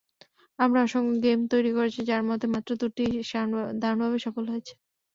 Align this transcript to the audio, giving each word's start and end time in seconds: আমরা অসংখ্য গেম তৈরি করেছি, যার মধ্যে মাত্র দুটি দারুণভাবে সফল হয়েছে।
আমরা 0.59 0.79
অসংখ্য 0.83 1.15
গেম 1.25 1.39
তৈরি 1.51 1.71
করেছি, 1.77 1.99
যার 2.09 2.23
মধ্যে 2.29 2.47
মাত্র 2.53 2.71
দুটি 2.81 3.03
দারুণভাবে 3.81 4.17
সফল 4.25 4.43
হয়েছে। 4.51 4.73